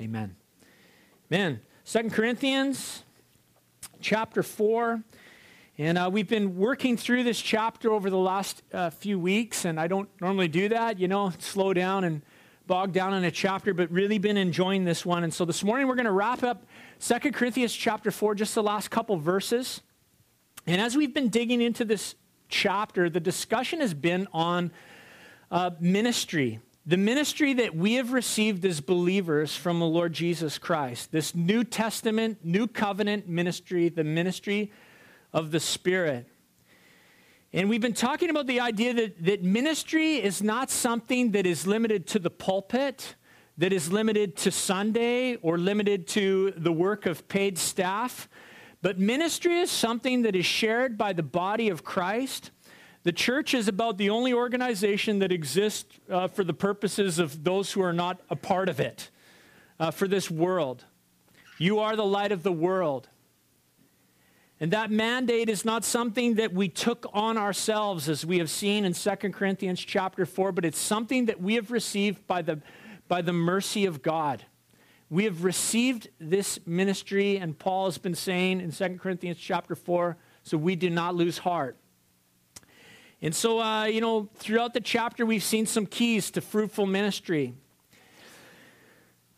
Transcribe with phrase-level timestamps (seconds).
[0.00, 0.34] Amen.
[1.30, 1.60] Amen.
[1.84, 3.04] Second Corinthians
[4.00, 5.02] chapter 4.
[5.76, 9.78] And uh, we've been working through this chapter over the last uh, few weeks, and
[9.78, 12.22] I don't normally do that, you know, slow down and
[12.66, 15.22] bog down in a chapter, but really been enjoying this one.
[15.22, 16.64] And so this morning we're going to wrap up
[16.98, 19.82] Second Corinthians chapter 4, just the last couple verses.
[20.66, 22.14] And as we've been digging into this
[22.48, 24.72] chapter, the discussion has been on
[25.50, 31.12] uh, ministry the ministry that we have received as believers from the Lord Jesus Christ,
[31.12, 34.72] this New Testament, New Covenant ministry, the ministry
[35.32, 36.26] of the Spirit.
[37.52, 41.66] And we've been talking about the idea that, that ministry is not something that is
[41.66, 43.16] limited to the pulpit,
[43.58, 48.28] that is limited to Sunday, or limited to the work of paid staff.
[48.82, 52.52] But ministry is something that is shared by the body of Christ
[53.02, 57.72] the church is about the only organization that exists uh, for the purposes of those
[57.72, 59.10] who are not a part of it,
[59.78, 60.84] uh, for this world.
[61.56, 63.08] You are the light of the world.
[64.62, 68.84] And that mandate is not something that we took on ourselves, as we have seen
[68.84, 72.60] in 2 Corinthians chapter 4, but it's something that we have received by the,
[73.08, 74.44] by the mercy of God.
[75.08, 80.18] We have received this ministry, and Paul has been saying in 2 Corinthians chapter 4,
[80.42, 81.78] so we do not lose heart.
[83.22, 87.54] And so, uh, you know, throughout the chapter, we've seen some keys to fruitful ministry.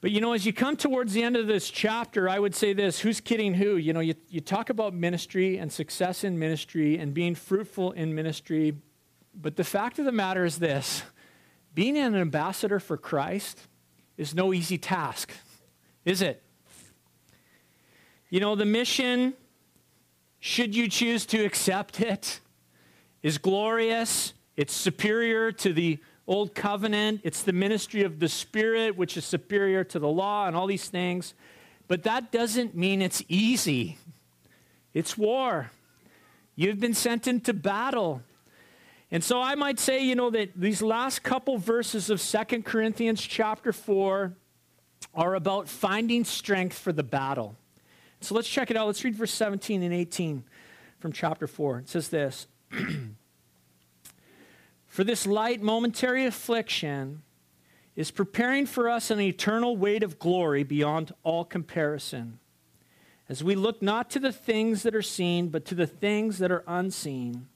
[0.00, 2.72] But, you know, as you come towards the end of this chapter, I would say
[2.72, 3.76] this who's kidding who?
[3.76, 8.14] You know, you, you talk about ministry and success in ministry and being fruitful in
[8.14, 8.76] ministry.
[9.34, 11.02] But the fact of the matter is this
[11.74, 13.60] being an ambassador for Christ
[14.16, 15.32] is no easy task,
[16.04, 16.42] is it?
[18.28, 19.34] You know, the mission,
[20.40, 22.40] should you choose to accept it,
[23.22, 29.16] is glorious, it's superior to the old covenant, it's the ministry of the Spirit, which
[29.16, 31.34] is superior to the law, and all these things.
[31.88, 33.98] But that doesn't mean it's easy.
[34.94, 35.70] It's war.
[36.54, 38.22] You've been sent into battle.
[39.10, 43.20] And so I might say, you know, that these last couple verses of Second Corinthians
[43.20, 44.32] chapter 4
[45.14, 47.56] are about finding strength for the battle.
[48.20, 48.86] So let's check it out.
[48.86, 50.44] Let's read verse 17 and 18
[51.00, 51.80] from chapter 4.
[51.80, 52.46] It says this
[54.86, 57.22] For this light momentary affliction
[57.96, 62.38] is preparing for us an eternal weight of glory beyond all comparison.
[63.28, 66.50] As we look not to the things that are seen, but to the things that
[66.50, 67.48] are unseen.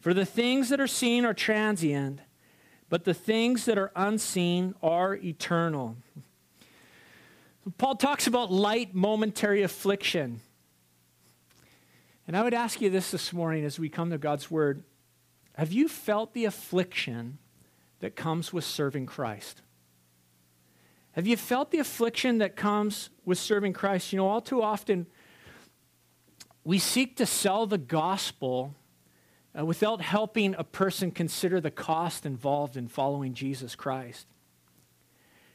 [0.00, 2.20] For the things that are seen are transient,
[2.88, 5.96] but the things that are unseen are eternal.
[7.76, 10.40] Paul talks about light momentary affliction.
[12.28, 14.84] And I would ask you this this morning as we come to God's Word
[15.54, 17.38] Have you felt the affliction
[18.00, 19.62] that comes with serving Christ?
[21.12, 24.12] Have you felt the affliction that comes with serving Christ?
[24.12, 25.06] You know, all too often,
[26.64, 28.74] we seek to sell the gospel
[29.58, 34.26] uh, without helping a person consider the cost involved in following Jesus Christ.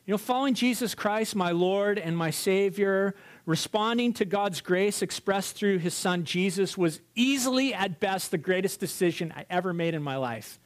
[0.07, 3.13] You know, following Jesus Christ, my Lord and my Savior,
[3.45, 8.79] responding to God's grace expressed through his son Jesus was easily, at best, the greatest
[8.79, 10.59] decision I ever made in my life.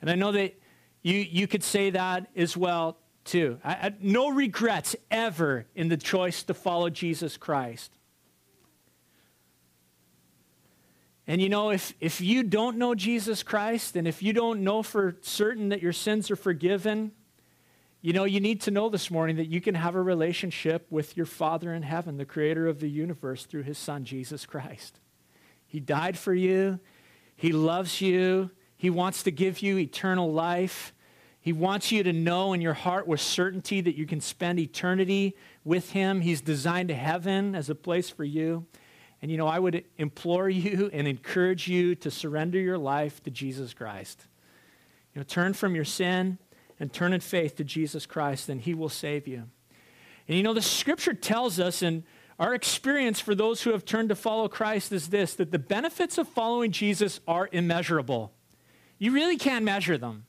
[0.00, 0.54] And I know that
[1.02, 3.58] you, you could say that as well, too.
[3.64, 7.90] I, I, no regrets ever in the choice to follow Jesus Christ.
[11.26, 14.82] And you know, if, if you don't know Jesus Christ, and if you don't know
[14.82, 17.12] for certain that your sins are forgiven,
[18.02, 21.16] you know, you need to know this morning that you can have a relationship with
[21.16, 24.98] your Father in heaven, the creator of the universe, through his Son, Jesus Christ.
[25.64, 26.80] He died for you,
[27.36, 30.92] he loves you, he wants to give you eternal life.
[31.40, 35.36] He wants you to know in your heart with certainty that you can spend eternity
[35.64, 36.20] with him.
[36.20, 38.64] He's designed heaven as a place for you.
[39.20, 43.30] And you know, I would implore you and encourage you to surrender your life to
[43.30, 44.24] Jesus Christ.
[45.14, 46.38] You know, turn from your sin
[46.82, 49.44] and turn in faith to Jesus Christ, then He will save you.
[50.26, 52.02] And you know, the scripture tells us, and
[52.40, 56.18] our experience for those who have turned to follow Christ is this that the benefits
[56.18, 58.32] of following Jesus are immeasurable.
[58.98, 60.26] You really can't measure them.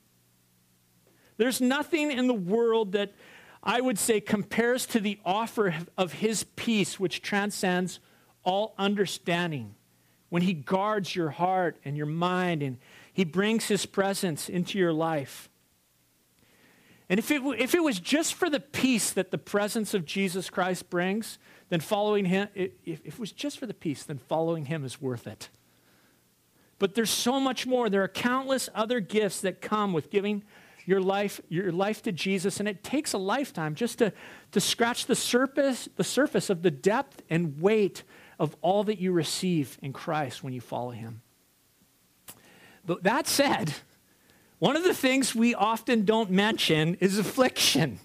[1.38, 3.14] There's nothing in the world that
[3.60, 7.98] I would say compares to the offer of His peace, which transcends
[8.44, 9.74] all understanding.
[10.28, 12.78] When He guards your heart and your mind, and
[13.12, 15.48] He brings His presence into your life.
[17.08, 20.48] And if it, if it was just for the peace that the presence of Jesus
[20.48, 24.84] Christ brings, then following him, if, it was just for the peace, then following him
[24.84, 25.50] is worth it.
[26.78, 27.88] But there's so much more.
[27.88, 30.42] There are countless other gifts that come with giving
[30.86, 34.12] your life, your life to Jesus, and it takes a lifetime just to,
[34.52, 38.02] to scratch the surface, the surface of the depth and weight
[38.38, 41.22] of all that you receive in Christ when you follow him.
[42.84, 43.74] But that said,
[44.58, 48.00] one of the things we often don't mention is affliction.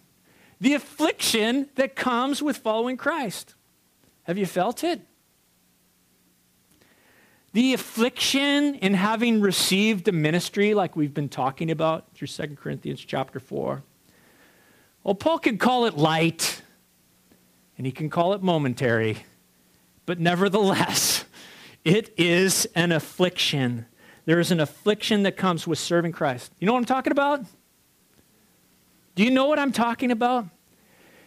[0.60, 3.56] The affliction that comes with following Christ.
[4.24, 5.01] Have you felt it?
[7.54, 13.04] The affliction in having received a ministry like we've been talking about through 2 Corinthians
[13.04, 13.81] chapter 4.
[15.04, 16.62] Well, Paul can call it light
[17.78, 19.24] and he can call it momentary,
[20.06, 21.25] but nevertheless,
[21.84, 23.88] it is an affliction.
[24.30, 26.52] There is an affliction that comes with serving Christ.
[26.60, 27.44] You know what I'm talking about?
[29.16, 30.46] Do you know what I'm talking about?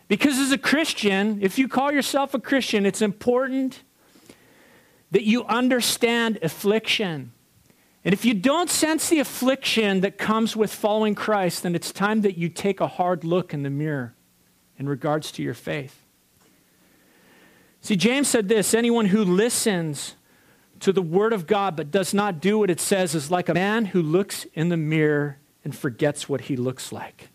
[0.06, 3.82] Because as a Christian, if you call yourself a Christian, it's important
[5.10, 7.32] that you understand affliction.
[8.04, 12.20] And if you don't sense the affliction that comes with following Christ, then it's time
[12.20, 14.14] that you take a hard look in the mirror
[14.78, 16.04] in regards to your faith.
[17.80, 20.14] See, James said this anyone who listens
[20.82, 23.54] to the word of God but does not do what it says is like a
[23.54, 27.28] man who looks in the mirror and forgets what he looks like.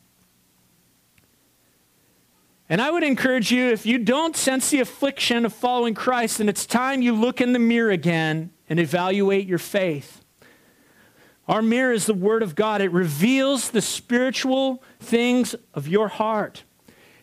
[2.69, 6.49] And I would encourage you, if you don't sense the affliction of following Christ, then
[6.49, 10.25] it's time you look in the mirror again and evaluate your faith.
[11.47, 16.65] Our mirror is the Word of God, it reveals the spiritual things of your heart.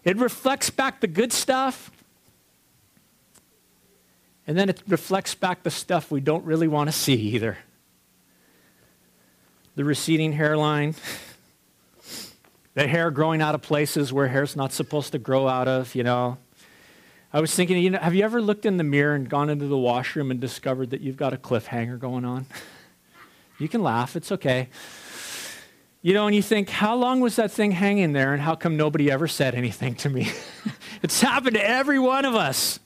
[0.03, 1.91] It reflects back the good stuff,
[4.47, 7.59] and then it reflects back the stuff we don't really want to see either
[9.77, 10.95] the receding hairline
[12.75, 16.03] the hair growing out of places where hair's not supposed to grow out of, you
[16.03, 16.37] know.
[17.33, 19.67] I was thinking, you know, have you ever looked in the mirror and gone into
[19.67, 22.47] the washroom and discovered that you've got a cliffhanger going on?
[23.59, 24.69] you can laugh, it's okay.
[26.03, 28.77] You know, and you think, how long was that thing hanging there and how come
[28.77, 30.31] nobody ever said anything to me?
[31.03, 32.79] it's happened to every one of us.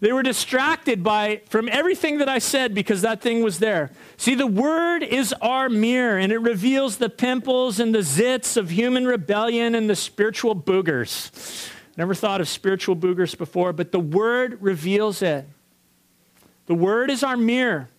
[0.00, 3.90] They were distracted by from everything that I said because that thing was there.
[4.16, 8.70] See, the word is our mirror and it reveals the pimples and the zits of
[8.70, 11.70] human rebellion and the spiritual boogers.
[11.98, 15.46] Never thought of spiritual boogers before, but the word reveals it.
[16.64, 17.90] The word is our mirror.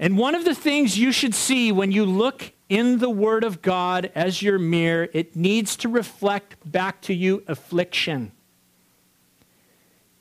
[0.00, 3.62] And one of the things you should see when you look in the word of
[3.62, 8.32] God as your mirror, it needs to reflect back to you affliction.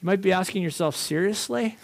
[0.01, 1.77] You might be asking yourself, seriously?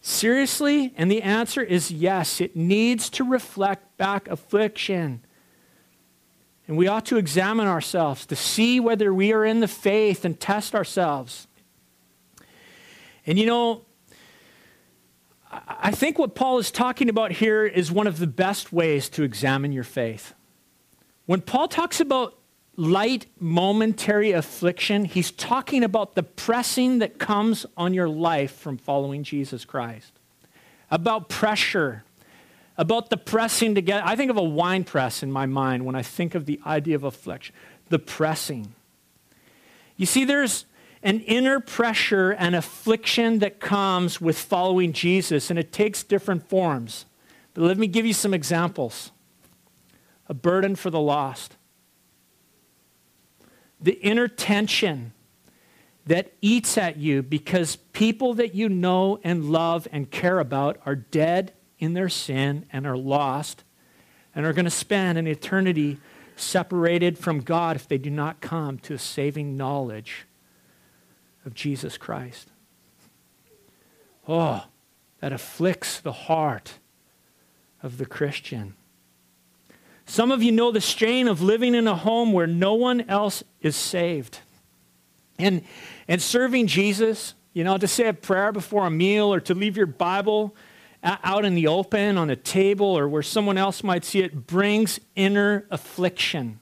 [0.00, 0.94] seriously?
[0.96, 2.40] And the answer is yes.
[2.40, 5.22] It needs to reflect back affliction.
[6.66, 10.38] And we ought to examine ourselves to see whether we are in the faith and
[10.38, 11.46] test ourselves.
[13.26, 13.84] And you know,
[15.50, 19.22] I think what Paul is talking about here is one of the best ways to
[19.22, 20.34] examine your faith.
[21.26, 22.37] When Paul talks about
[22.78, 29.24] light momentary affliction, he's talking about the pressing that comes on your life from following
[29.24, 30.12] Jesus Christ.
[30.88, 32.04] About pressure,
[32.76, 34.02] about the pressing together.
[34.06, 36.94] I think of a wine press in my mind when I think of the idea
[36.94, 37.52] of affliction,
[37.88, 38.72] the pressing.
[39.96, 40.64] You see, there's
[41.02, 47.06] an inner pressure and affliction that comes with following Jesus, and it takes different forms.
[47.54, 49.10] But let me give you some examples
[50.28, 51.56] a burden for the lost
[53.80, 55.12] the inner tension
[56.06, 60.96] that eats at you because people that you know and love and care about are
[60.96, 63.62] dead in their sin and are lost
[64.34, 65.98] and are going to spend an eternity
[66.34, 70.26] separated from God if they do not come to a saving knowledge
[71.44, 72.48] of Jesus Christ.
[74.26, 74.64] Oh,
[75.20, 76.74] that afflicts the heart
[77.82, 78.74] of the Christian.
[80.08, 83.44] Some of you know the strain of living in a home where no one else
[83.60, 84.38] is saved.
[85.38, 85.62] And,
[86.08, 89.76] and serving Jesus, you know, to say a prayer before a meal or to leave
[89.76, 90.56] your Bible
[91.02, 94.98] out in the open on a table or where someone else might see it brings
[95.14, 96.58] inner affliction.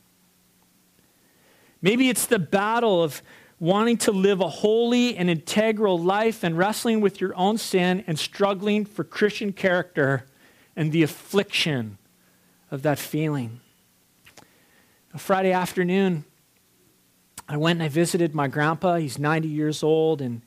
[1.80, 3.22] Maybe it's the battle of
[3.60, 8.18] wanting to live a holy and integral life and wrestling with your own sin and
[8.18, 10.26] struggling for Christian character
[10.74, 11.96] and the affliction
[12.70, 13.60] of that feeling.
[15.14, 16.24] A Friday afternoon,
[17.48, 18.96] I went and I visited my grandpa.
[18.96, 20.42] He's 90 years old, and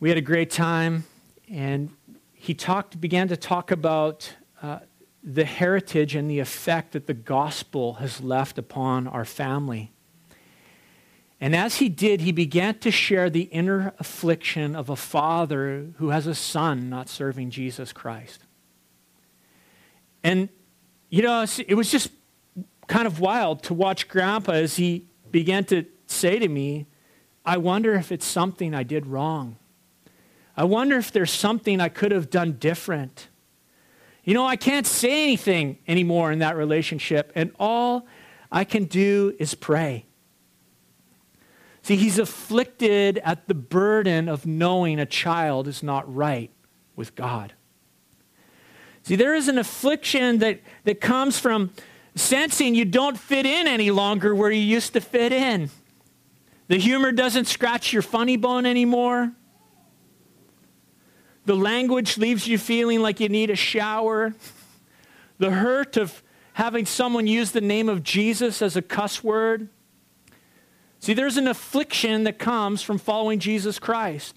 [0.00, 1.04] we had a great time.
[1.50, 1.90] And
[2.32, 4.78] he talked, began to talk about uh,
[5.22, 9.92] the heritage and the effect that the gospel has left upon our family.
[11.40, 16.10] And as he did, he began to share the inner affliction of a father who
[16.10, 18.44] has a son not serving Jesus Christ.
[20.28, 20.50] And,
[21.08, 22.10] you know, it was just
[22.86, 26.86] kind of wild to watch Grandpa as he began to say to me,
[27.46, 29.56] I wonder if it's something I did wrong.
[30.54, 33.28] I wonder if there's something I could have done different.
[34.22, 38.06] You know, I can't say anything anymore in that relationship, and all
[38.52, 40.04] I can do is pray.
[41.80, 46.50] See, he's afflicted at the burden of knowing a child is not right
[46.96, 47.54] with God.
[49.08, 51.70] See, there is an affliction that, that comes from
[52.14, 55.70] sensing you don't fit in any longer where you used to fit in.
[56.66, 59.32] The humor doesn't scratch your funny bone anymore.
[61.46, 64.34] The language leaves you feeling like you need a shower.
[65.38, 66.22] The hurt of
[66.52, 69.70] having someone use the name of Jesus as a cuss word.
[71.00, 74.36] See, there's an affliction that comes from following Jesus Christ.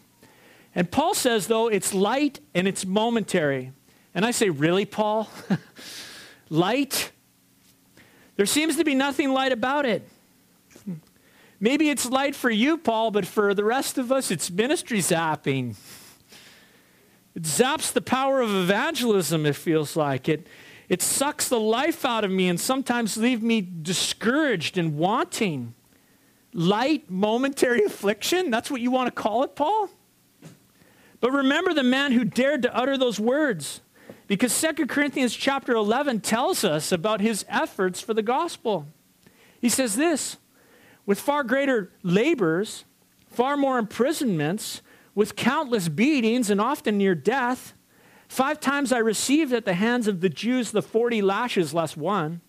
[0.74, 3.74] And Paul says, though, it's light and it's momentary.
[4.14, 5.30] And I say, Really, Paul?
[6.50, 7.12] light?
[8.36, 10.08] There seems to be nothing light about it.
[11.60, 15.76] Maybe it's light for you, Paul, but for the rest of us, it's ministry zapping.
[17.36, 20.28] It zaps the power of evangelism, it feels like.
[20.28, 20.48] It,
[20.90, 25.76] it sucks the life out of me and sometimes leave me discouraged and wanting.
[26.52, 28.50] Light, momentary affliction?
[28.50, 29.90] That's what you want to call it, Paul?
[31.22, 33.82] But remember the man who dared to utter those words.
[34.32, 38.88] Because 2 Corinthians chapter 11 tells us about his efforts for the gospel.
[39.60, 40.38] He says this
[41.06, 42.86] with far greater labors,
[43.28, 44.82] far more imprisonments,
[45.14, 47.74] with countless beatings and often near death.
[48.30, 52.40] Five times I received at the hands of the Jews the 40 lashes less one.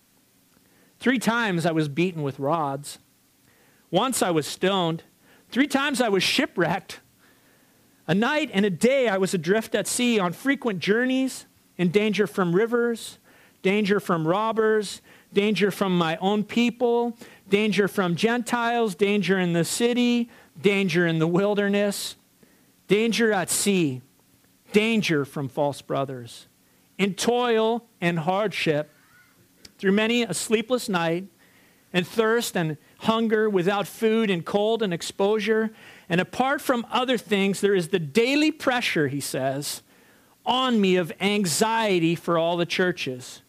[1.01, 2.99] Three times I was beaten with rods.
[3.91, 5.03] Once I was stoned.
[5.49, 7.01] Three times I was shipwrecked.
[8.07, 11.45] A night and a day I was adrift at sea on frequent journeys,
[11.83, 13.19] in danger from rivers,
[13.61, 15.01] danger from robbers,
[15.33, 17.15] danger from my own people,
[17.49, 22.15] danger from Gentiles, danger in the city, danger in the wilderness
[22.87, 24.01] danger at sea,
[24.71, 26.47] danger from false brothers,
[26.97, 28.91] in toil and hardship,
[29.77, 31.25] through many a sleepless night,
[31.91, 35.71] and thirst and hunger, without food and cold and exposure.
[36.09, 39.82] And apart from other things, there is the daily pressure, he says,
[40.45, 43.41] on me of anxiety for all the churches.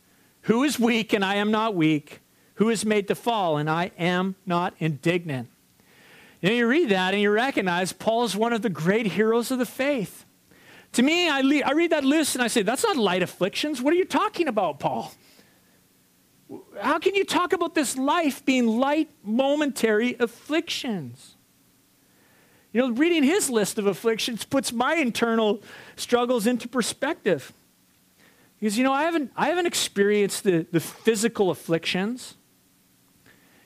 [0.43, 2.21] Who is weak and I am not weak?
[2.57, 5.49] Who is made to fall and I am not indignant?
[6.43, 9.59] Know, you read that and you recognize Paul is one of the great heroes of
[9.59, 10.27] the faith.
[10.93, 13.81] To me, I, le- I read that list and I say, that's not light afflictions.
[13.81, 15.13] What are you talking about, Paul?
[16.81, 21.34] How can you talk about this life being light, momentary afflictions?
[22.75, 25.63] You know, reading his list of afflictions puts my internal
[25.95, 27.53] struggles into perspective.
[28.59, 32.35] Because, you know, I haven't, I haven't experienced the, the physical afflictions.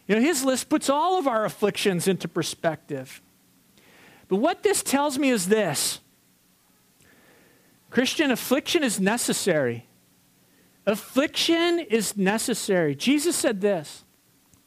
[0.07, 3.23] You know, his list puts all of our afflictions into perspective.
[4.29, 6.01] But what this tells me is this
[7.89, 9.87] Christian, affliction is necessary.
[10.85, 12.95] Affliction is necessary.
[12.95, 14.05] Jesus said this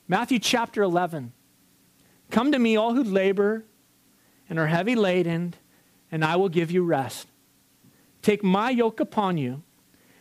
[0.08, 1.32] Matthew chapter 11
[2.32, 3.66] Come to me, all who labor
[4.52, 5.56] and are heavy laden,
[6.12, 7.26] and I will give you rest.
[8.22, 9.64] Take my yoke upon you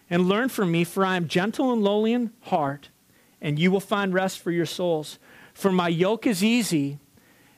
[0.09, 2.89] and learn from me, for I am gentle and lowly in heart
[3.41, 5.19] and you will find rest for your souls.
[5.55, 6.99] For my yoke is easy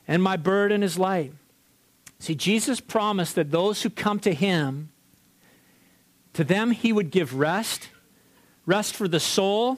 [0.07, 1.33] and my burden is light.
[2.19, 4.89] See, Jesus promised that those who come to him,
[6.33, 7.89] to them he would give rest,
[8.65, 9.77] rest for the soul.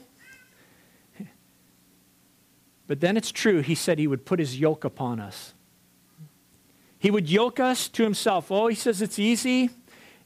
[2.88, 5.55] But then it's true, he said he would put his yoke upon us.
[7.00, 8.52] He would yoke us to himself.
[8.52, 9.70] Oh, he says it's easy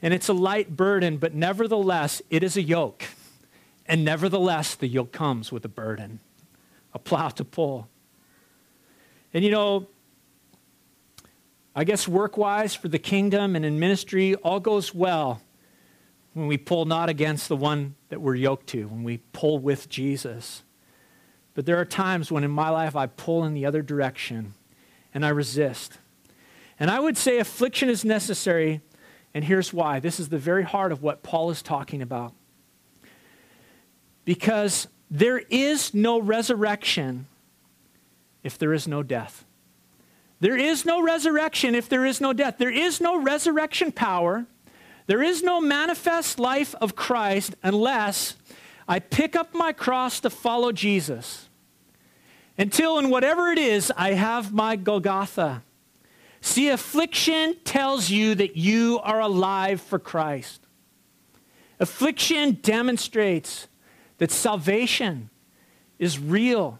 [0.02, 3.04] and it's a light burden, but nevertheless, it is a yoke.
[3.86, 6.20] And nevertheless, the yoke comes with a burden,
[6.94, 7.88] a plow to pull.
[9.34, 9.88] And you know,
[11.74, 15.40] I guess work wise for the kingdom and in ministry, all goes well
[16.34, 19.88] when we pull not against the one that we're yoked to, when we pull with
[19.88, 20.62] Jesus.
[21.54, 24.54] But there are times when in my life I pull in the other direction
[25.12, 25.98] and I resist.
[26.80, 28.80] And I would say affliction is necessary,
[29.34, 30.00] and here's why.
[30.00, 32.32] This is the very heart of what Paul is talking about.
[34.24, 37.26] Because there is no resurrection
[38.42, 39.44] if there is no death.
[40.40, 42.56] There is no resurrection if there is no death.
[42.56, 44.46] There is no resurrection power.
[45.06, 48.36] There is no manifest life of Christ unless
[48.88, 51.50] I pick up my cross to follow Jesus.
[52.56, 55.62] Until, in whatever it is, I have my Golgotha.
[56.40, 60.66] See, affliction tells you that you are alive for Christ.
[61.78, 63.68] Affliction demonstrates
[64.18, 65.30] that salvation
[65.98, 66.78] is real.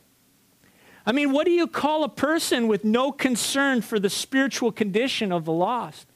[1.07, 5.33] I mean, what do you call a person with no concern for the spiritual condition
[5.33, 6.07] of the lost?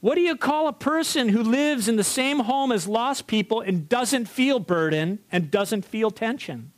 [0.00, 3.60] What do you call a person who lives in the same home as lost people
[3.60, 6.70] and doesn't feel burden and doesn't feel tension?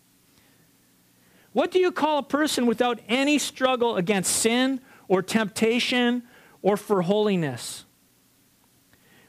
[1.53, 6.23] What do you call a person without any struggle against sin or temptation
[6.63, 7.85] or for holiness?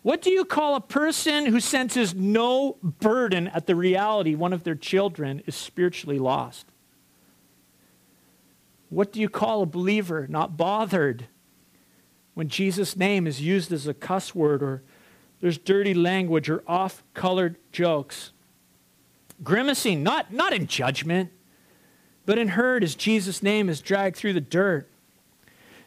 [0.04, 4.64] What do you call a person who senses no burden at the reality one of
[4.64, 6.68] their children is spiritually lost?
[8.90, 11.26] What do you call a believer not bothered
[12.36, 14.84] when Jesus' name is used as a cuss word or
[15.40, 18.32] there's dirty language or off colored jokes?
[19.44, 21.32] Grimacing, not, not in judgment,
[22.28, 24.91] but in hurt as Jesus' name is dragged through the dirt.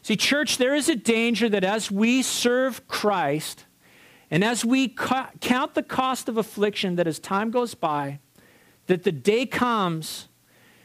[0.04, 3.64] See, church, there is a danger that as we serve Christ,
[4.30, 8.18] and as we count the cost of affliction that as time goes by,
[8.86, 10.28] that the day comes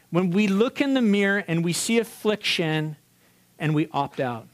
[0.10, 2.96] when we look in the mirror and we see affliction
[3.60, 4.48] and we opt out.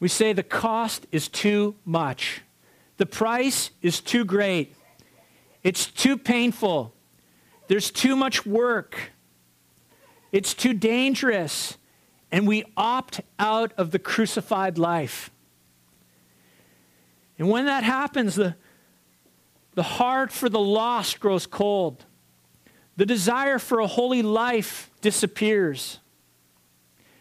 [0.00, 2.40] We say the cost is too much.
[2.96, 4.74] The price is too great.
[5.62, 6.92] It's too painful.
[7.68, 9.12] There's too much work.
[10.32, 11.77] It's too dangerous.
[12.30, 15.30] And we opt out of the crucified life.
[17.38, 18.56] And when that happens, the,
[19.74, 22.04] the heart for the lost grows cold.
[22.96, 26.00] The desire for a holy life disappears,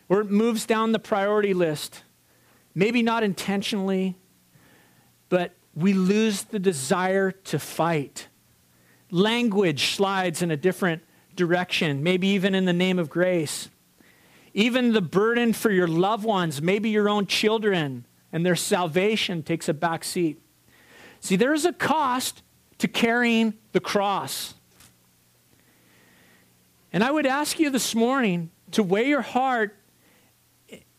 [0.10, 2.04] or it moves down the priority list.
[2.74, 4.16] Maybe not intentionally,
[5.30, 8.28] but we lose the desire to fight.
[9.12, 11.04] Language slides in a different
[11.36, 13.70] direction, maybe even in the name of grace.
[14.58, 19.70] Even the burden for your loved ones, maybe your own children, and their salvation takes
[19.70, 20.42] a back seat.
[21.20, 22.42] See, there is a cost
[22.80, 24.56] to carrying the cross.
[26.92, 29.78] And I would ask you this morning to weigh your heart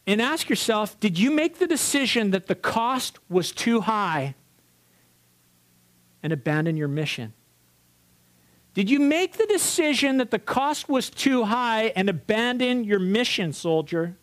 [0.07, 4.37] and ask yourself did you make the decision that the cost was too high
[6.23, 7.33] and abandon your mission?
[8.79, 13.53] Did you make the decision that the cost was too high and abandon your mission,
[13.53, 14.17] soldier?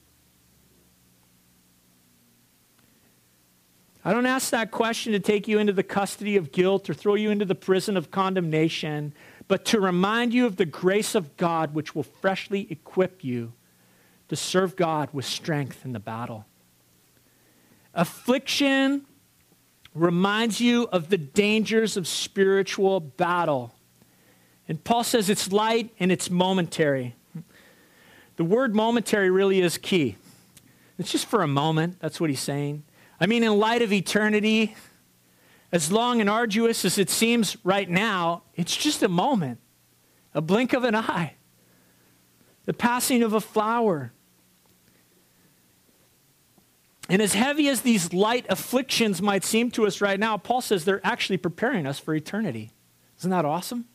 [4.06, 7.16] I don't ask that question to take you into the custody of guilt or throw
[7.16, 9.14] you into the prison of condemnation,
[9.50, 13.52] but to remind you of the grace of God which will freshly equip you
[14.30, 16.46] to serve God with strength in the battle.
[17.94, 19.06] Affliction
[19.94, 23.75] reminds you of the dangers of spiritual battle.
[24.68, 27.16] And Paul says it's light and it's momentary.
[28.38, 30.18] The word momentary really is key.
[30.98, 32.00] It's just for a moment.
[32.00, 32.84] That's what he's saying.
[33.20, 34.76] I mean, in light of eternity,
[35.72, 39.60] as long and arduous as it seems right now, it's just a moment,
[40.34, 41.36] a blink of an eye,
[42.66, 44.12] the passing of a flower.
[47.08, 50.86] And as heavy as these light afflictions might seem to us right now, Paul says
[50.86, 52.72] they're actually preparing us for eternity.
[53.20, 53.86] Isn't that awesome?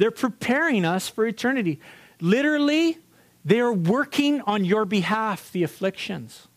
[0.00, 1.78] They're preparing us for eternity.
[2.22, 2.96] Literally,
[3.44, 6.48] they are working on your behalf, the afflictions.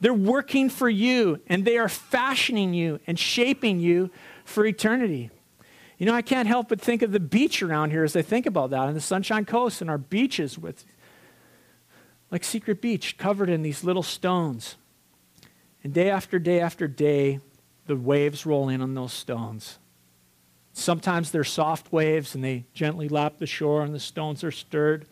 [0.00, 4.08] They're working for you and they are fashioning you and shaping you
[4.46, 5.28] for eternity.
[5.98, 8.46] You know, I can't help but think of the beach around here as I think
[8.46, 10.86] about that and the Sunshine Coast and our beaches with
[12.30, 14.76] like Secret Beach covered in these little stones.
[15.82, 17.40] And day after day after day,
[17.84, 19.78] the waves roll in on those stones.
[20.76, 25.06] Sometimes they're soft waves and they gently lap the shore and the stones are stirred.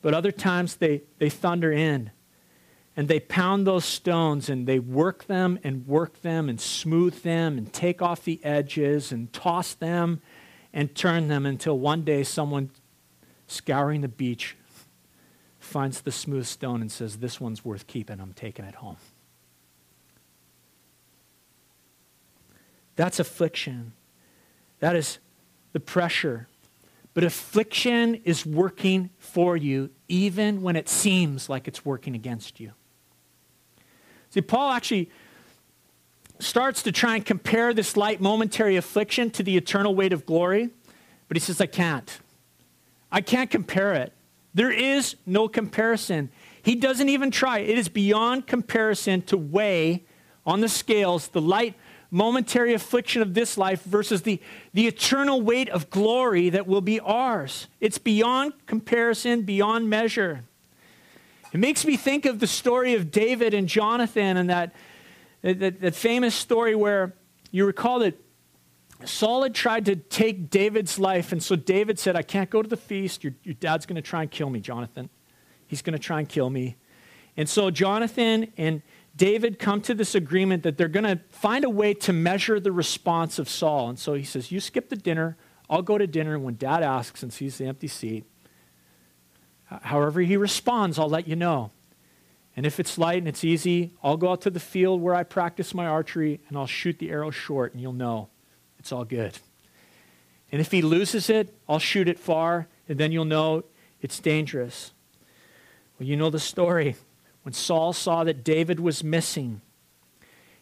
[0.00, 2.10] But other times they, they thunder in
[2.96, 7.58] and they pound those stones and they work them and work them and smooth them
[7.58, 10.22] and take off the edges and toss them
[10.72, 12.70] and turn them until one day someone
[13.46, 14.56] scouring the beach
[15.58, 18.20] finds the smooth stone and says, This one's worth keeping.
[18.20, 18.96] I'm taking it home.
[22.96, 23.92] That's affliction.
[24.80, 25.18] That is
[25.72, 26.48] the pressure.
[27.14, 32.72] But affliction is working for you even when it seems like it's working against you.
[34.30, 35.10] See, Paul actually
[36.40, 40.70] starts to try and compare this light momentary affliction to the eternal weight of glory,
[41.28, 42.18] but he says, I can't.
[43.12, 44.12] I can't compare it.
[44.54, 46.30] There is no comparison.
[46.62, 47.58] He doesn't even try.
[47.60, 50.04] It is beyond comparison to weigh
[50.44, 51.74] on the scales the light
[52.14, 54.40] momentary affliction of this life versus the,
[54.72, 57.66] the eternal weight of glory that will be ours.
[57.80, 60.44] It's beyond comparison, beyond measure.
[61.52, 64.74] It makes me think of the story of David and Jonathan and that,
[65.42, 67.14] that, that famous story where
[67.50, 68.14] you recall that
[69.04, 72.68] Saul had tried to take David's life, and so David said, I can't go to
[72.68, 73.24] the feast.
[73.24, 75.10] Your, your dad's going to try and kill me, Jonathan.
[75.66, 76.76] He's going to try and kill me.
[77.36, 78.82] And so Jonathan and
[79.16, 82.72] David come to this agreement that they're going to find a way to measure the
[82.72, 83.88] response of Saul.
[83.88, 85.36] And so he says, You skip the dinner.
[85.70, 86.38] I'll go to dinner.
[86.38, 88.24] When dad asks and sees the empty seat,
[89.66, 91.70] however he responds, I'll let you know.
[92.56, 95.24] And if it's light and it's easy, I'll go out to the field where I
[95.24, 98.28] practice my archery and I'll shoot the arrow short and you'll know
[98.78, 99.38] it's all good.
[100.52, 103.64] And if he loses it, I'll shoot it far and then you'll know
[104.00, 104.92] it's dangerous.
[105.98, 106.96] Well, you know the story.
[107.44, 109.60] When Saul saw that David was missing,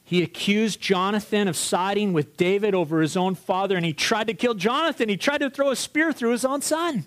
[0.05, 4.35] he accused Jonathan of siding with David over his own father, and he tried to
[4.35, 5.09] kill Jonathan.
[5.09, 7.05] He tried to throw a spear through his own son.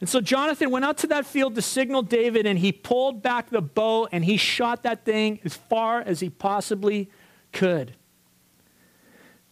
[0.00, 3.50] And so Jonathan went out to that field to signal David, and he pulled back
[3.50, 7.10] the bow and he shot that thing as far as he possibly
[7.52, 7.94] could.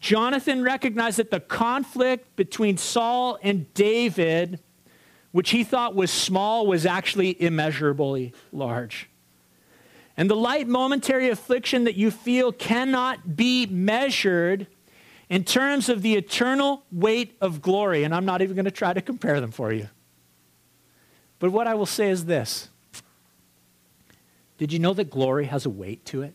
[0.00, 4.60] Jonathan recognized that the conflict between Saul and David,
[5.36, 9.10] which he thought was small, was actually immeasurably large.
[10.16, 14.66] And the light momentary affliction that you feel cannot be measured
[15.28, 18.02] in terms of the eternal weight of glory.
[18.02, 19.90] And I'm not even going to try to compare them for you.
[21.38, 22.70] But what I will say is this
[24.56, 26.32] Did you know that glory has a weight to it?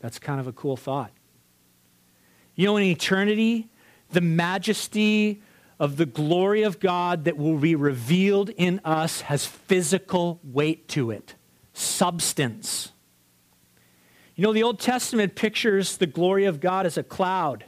[0.00, 1.10] That's kind of a cool thought.
[2.54, 3.70] You know, in eternity,
[4.10, 5.40] the majesty
[5.80, 11.10] of the glory of God that will be revealed in us has physical weight to
[11.10, 11.34] it,
[11.72, 12.92] substance.
[14.36, 17.64] You know, the Old Testament pictures the glory of God as a cloud.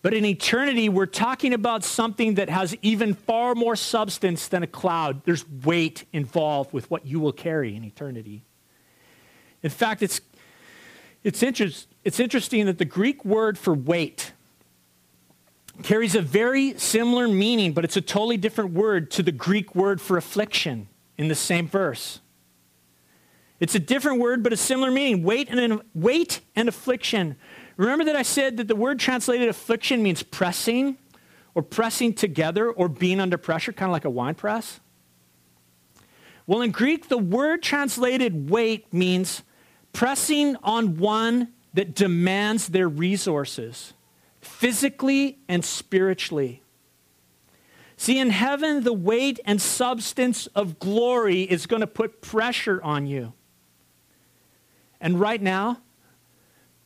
[0.00, 4.68] But in eternity, we're talking about something that has even far more substance than a
[4.68, 5.22] cloud.
[5.24, 8.44] There's weight involved with what you will carry in eternity.
[9.64, 10.20] In fact, it's,
[11.24, 14.32] it's, interest, it's interesting that the Greek word for weight
[15.82, 20.00] carries a very similar meaning, but it's a totally different word to the Greek word
[20.00, 22.20] for affliction in the same verse.
[23.58, 25.22] It's a different word, but a similar meaning.
[25.22, 27.36] Weight and, weight and affliction
[27.76, 30.96] Remember that I said that the word translated affliction means pressing
[31.54, 34.80] or pressing together or being under pressure, kind of like a wine press?
[36.46, 39.42] Well, in Greek, the word translated weight means
[39.92, 43.92] pressing on one that demands their resources,
[44.46, 46.62] physically and spiritually.
[47.96, 53.06] See, in heaven, the weight and substance of glory is going to put pressure on
[53.06, 53.32] you.
[55.00, 55.80] And right now,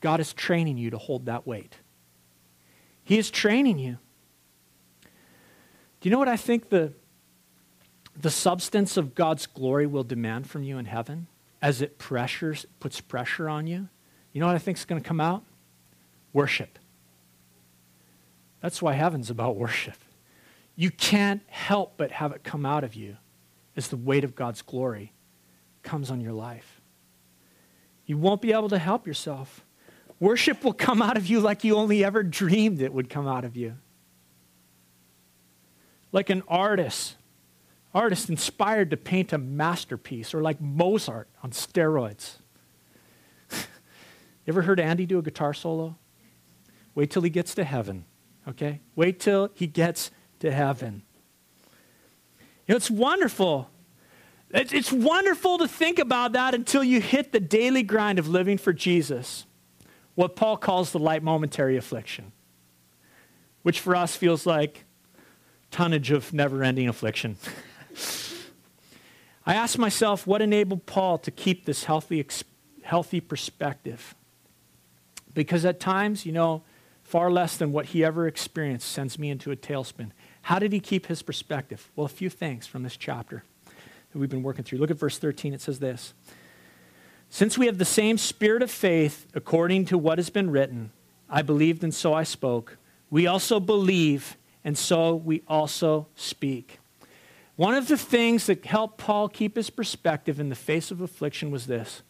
[0.01, 1.77] God is training you to hold that weight.
[3.03, 3.99] He is training you.
[6.01, 6.93] Do you know what I think the,
[8.19, 11.27] the substance of God's glory will demand from you in heaven
[11.61, 13.89] as it pressures, puts pressure on you?
[14.33, 15.43] You know what I think is going to come out?
[16.33, 16.79] Worship.
[18.61, 19.97] That's why heaven's about worship.
[20.77, 23.17] You can't help but have it come out of you
[23.77, 25.13] as the weight of God's glory
[25.83, 26.81] comes on your life.
[28.07, 29.65] You won't be able to help yourself.
[30.19, 33.45] Worship will come out of you like you only ever dreamed it would come out
[33.45, 33.77] of you.
[36.13, 37.17] Like an artist,
[37.95, 42.37] artist inspired to paint a masterpiece, or like Mozart on steroids.
[43.53, 43.59] you
[44.49, 45.97] ever heard Andy do a guitar solo?
[46.95, 48.05] Wait till he gets to heaven,
[48.49, 48.81] okay?
[48.97, 51.03] Wait till he gets to heaven.
[52.67, 53.71] You know, it's wonderful.
[54.51, 58.73] It's wonderful to think about that until you hit the daily grind of living for
[58.73, 59.47] Jesus
[60.15, 62.33] what Paul calls the light momentary affliction,
[63.63, 64.85] which for us feels like
[65.71, 67.37] tonnage of never ending affliction.
[69.47, 72.25] I asked myself what enabled Paul to keep this healthy,
[72.83, 74.15] healthy perspective.
[75.33, 76.63] Because at times, you know,
[77.11, 80.13] far less than what he ever experienced sends me into a tailspin.
[80.43, 81.91] How did he keep his perspective?
[81.97, 84.79] Well, a few things from this chapter that we've been working through.
[84.79, 85.53] Look at verse 13.
[85.53, 86.15] It says this
[87.29, 90.93] since we have the same spirit of faith, according to what has been written,
[91.29, 92.79] I believed and so I spoke,
[93.11, 96.79] we also believe and so we also speak.
[97.57, 101.51] One of the things that helped Paul keep his perspective in the face of affliction
[101.51, 102.03] was this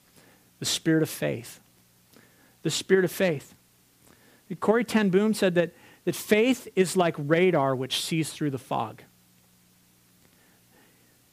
[0.58, 1.58] the spirit of faith.
[2.62, 3.54] The spirit of faith.
[4.58, 5.72] Corrie ten Boom said that,
[6.04, 9.02] that faith is like radar which sees through the fog.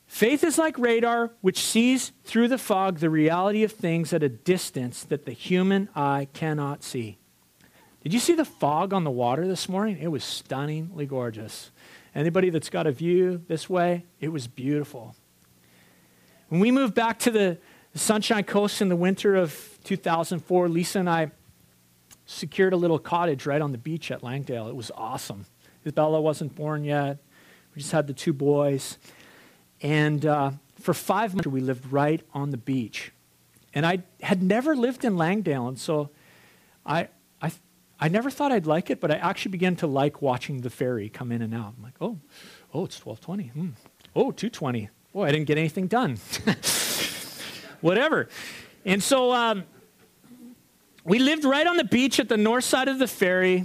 [0.06, 4.30] Faith is like radar, which sees through the fog the reality of things at a
[4.30, 7.17] distance that the human eye cannot see.
[8.03, 9.97] Did you see the fog on the water this morning?
[9.99, 11.71] It was stunningly gorgeous.
[12.15, 15.13] Anybody that's got a view this way, it was beautiful.
[16.47, 17.58] When we moved back to the
[17.93, 21.32] Sunshine Coast in the winter of 2004, Lisa and I
[22.27, 24.67] secured a little cottage right on the beach at Langdale.
[24.67, 25.45] It was awesome.
[25.83, 27.17] Isabella wasn't born yet.
[27.73, 28.97] We just had the two boys.
[29.81, 33.11] And uh, for five months, we lived right on the beach.
[33.73, 35.67] And I had never lived in Langdale.
[35.67, 36.09] And so
[36.85, 37.07] I,
[37.41, 37.51] I,
[37.99, 41.09] I never thought I'd like it, but I actually began to like watching the ferry
[41.09, 41.75] come in and out.
[41.77, 42.19] I'm like, oh,
[42.73, 43.47] oh, it's 1220.
[43.47, 43.69] Hmm.
[44.15, 44.89] Oh, 220.
[45.13, 46.17] Boy, I didn't get anything done.
[47.81, 48.27] Whatever.
[48.83, 49.63] And so um,
[51.07, 53.63] we lived right on the beach at the north side of the ferry.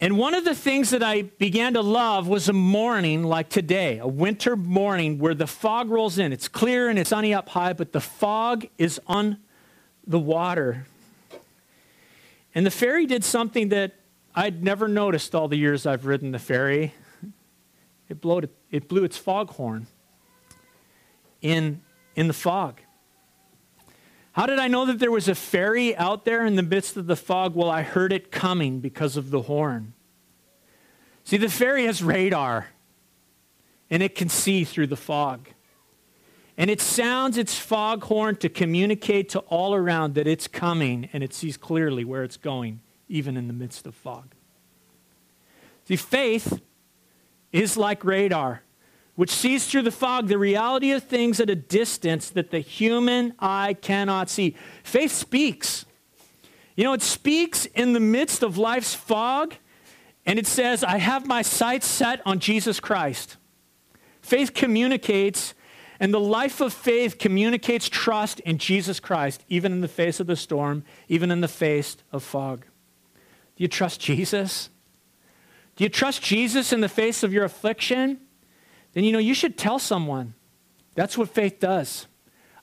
[0.00, 3.98] And one of the things that I began to love was a morning like today,
[3.98, 6.32] a winter morning where the fog rolls in.
[6.32, 9.38] It's clear and it's sunny up high, but the fog is on
[10.04, 10.84] the water.
[12.56, 13.94] And the ferry did something that
[14.34, 16.92] I'd never noticed all the years I've ridden the ferry.
[18.08, 19.86] It, blowed, it blew its foghorn
[21.40, 21.82] in,
[22.16, 22.80] in the fog.
[24.38, 27.08] How did I know that there was a ferry out there in the midst of
[27.08, 27.56] the fog?
[27.56, 29.94] Well, I heard it coming because of the horn.
[31.24, 32.68] See, the ferry has radar,
[33.90, 35.48] and it can see through the fog.
[36.56, 41.24] And it sounds its fog horn to communicate to all around that it's coming, and
[41.24, 44.36] it sees clearly where it's going, even in the midst of fog.
[45.86, 46.60] See, faith
[47.50, 48.62] is like radar
[49.18, 53.34] which sees through the fog the reality of things at a distance that the human
[53.40, 54.54] eye cannot see.
[54.84, 55.84] Faith speaks.
[56.76, 59.56] You know, it speaks in the midst of life's fog,
[60.24, 63.38] and it says, I have my sights set on Jesus Christ.
[64.22, 65.52] Faith communicates,
[65.98, 70.28] and the life of faith communicates trust in Jesus Christ, even in the face of
[70.28, 72.66] the storm, even in the face of fog.
[73.56, 74.70] Do you trust Jesus?
[75.74, 78.20] Do you trust Jesus in the face of your affliction?
[78.98, 80.34] Then you know you should tell someone.
[80.96, 82.08] That's what faith does.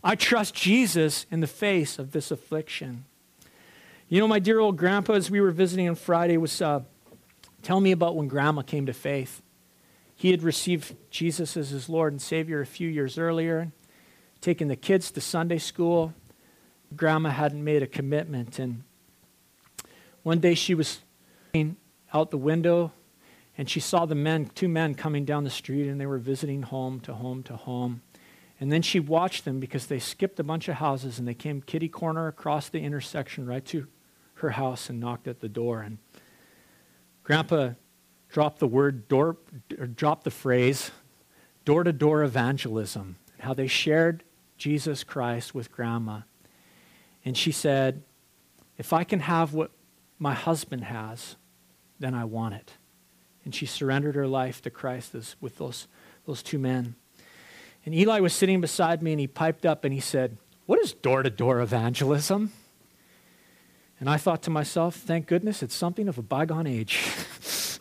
[0.03, 3.05] I trust Jesus in the face of this affliction.
[4.09, 6.81] You know, my dear old grandpa, as we were visiting on Friday, was uh,
[7.79, 9.41] me about when grandma came to faith.
[10.13, 13.71] He had received Jesus as his Lord and Savior a few years earlier,
[14.41, 16.13] taken the kids to Sunday school.
[16.97, 18.59] Grandma hadn't made a commitment.
[18.59, 18.83] And
[20.23, 20.99] one day she was
[22.13, 22.91] out the window
[23.57, 26.63] and she saw the men, two men coming down the street, and they were visiting
[26.63, 28.01] home to home to home.
[28.59, 31.61] And then she watched them because they skipped a bunch of houses and they came
[31.61, 33.87] kitty corner across the intersection right to
[34.35, 35.81] her house and knocked at the door.
[35.81, 35.97] And
[37.23, 37.71] Grandpa
[38.29, 39.37] dropped the word door,
[39.77, 40.91] or dropped the phrase
[41.63, 44.23] door to door evangelism, and how they shared
[44.57, 46.21] Jesus Christ with Grandma.
[47.23, 48.03] And she said,
[48.77, 49.71] If I can have what
[50.19, 51.37] my husband has,
[51.99, 52.73] then I want it
[53.45, 55.87] and she surrendered her life to Christ as, with those,
[56.25, 56.95] those two men.
[57.85, 60.91] And Eli was sitting beside me and he piped up and he said, What is
[60.91, 62.51] door to door evangelism?
[63.99, 67.03] And I thought to myself, Thank goodness it's something of a bygone age.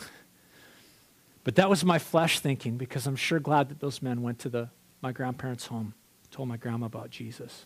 [1.44, 4.50] but that was my flesh thinking because I'm sure glad that those men went to
[4.50, 4.68] the,
[5.00, 5.94] my grandparents' home,
[6.31, 7.64] told my grandma about Jesus.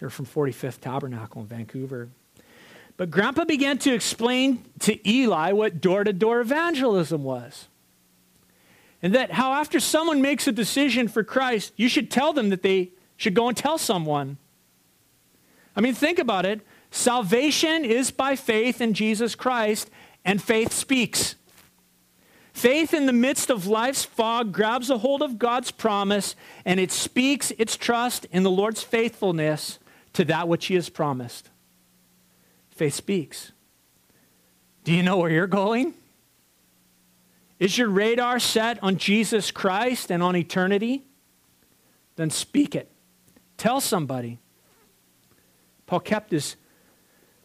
[0.00, 2.08] They were from 45th Tabernacle in Vancouver.
[2.96, 7.68] But Grandpa began to explain to Eli what door to door evangelism was.
[9.02, 12.62] And that how, after someone makes a decision for Christ, you should tell them that
[12.62, 14.38] they should go and tell someone.
[15.76, 16.60] I mean, think about it.
[16.90, 19.90] Salvation is by faith in Jesus Christ,
[20.24, 21.34] and faith speaks.
[22.52, 26.92] Faith in the midst of life's fog grabs a hold of God's promise and it
[26.92, 29.80] speaks its trust in the Lord's faithfulness
[30.12, 31.50] to that which He has promised.
[32.74, 33.52] Faith speaks.
[34.82, 35.94] Do you know where you're going?
[37.58, 41.06] Is your radar set on Jesus Christ and on eternity?
[42.16, 42.90] Then speak it.
[43.56, 44.38] Tell somebody.
[45.86, 46.56] Paul kept his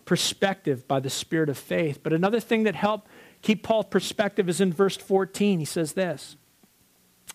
[0.06, 2.00] perspective by the spirit of faith.
[2.02, 3.08] But another thing that helped
[3.44, 5.60] keep Paul's perspective is in verse 14.
[5.60, 6.36] He says this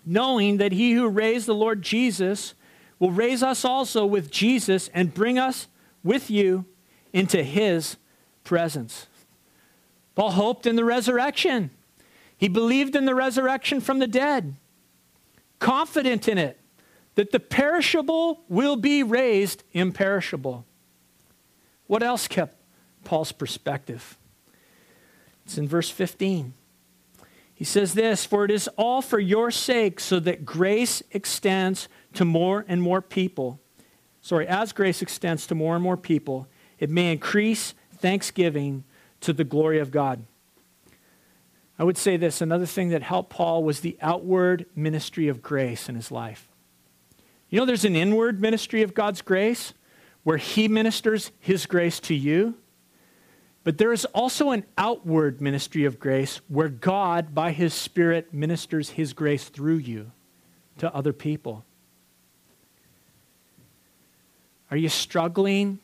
[0.04, 2.54] Knowing that he who raised the Lord Jesus
[2.98, 5.68] will raise us also with Jesus and bring us
[6.02, 6.66] with you
[7.14, 7.96] into his
[8.42, 9.07] presence.
[10.16, 11.70] Paul hoped in the resurrection.
[12.37, 14.57] He believed in the resurrection from the dead,
[15.61, 16.61] confident in it,
[17.14, 20.66] that the perishable will be raised imperishable.
[21.87, 22.57] What else kept
[23.05, 24.18] Paul's perspective?
[25.44, 26.53] It's in verse 15.
[27.55, 32.24] He says this For it is all for your sake, so that grace extends to
[32.24, 33.61] more and more people.
[34.20, 38.84] Sorry, as grace extends to more and more people, it may increase thanksgiving
[39.20, 40.24] to the glory of God.
[41.78, 45.88] I would say this another thing that helped Paul was the outward ministry of grace
[45.88, 46.48] in his life.
[47.50, 49.74] You know, there's an inward ministry of God's grace
[50.22, 52.54] where he ministers his grace to you.
[53.62, 58.90] But there is also an outward ministry of grace where God, by his Spirit, ministers
[58.90, 60.12] his grace through you
[60.78, 61.64] to other people.
[64.70, 65.78] Are you struggling